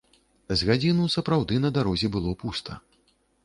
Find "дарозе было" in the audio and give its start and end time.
1.77-2.37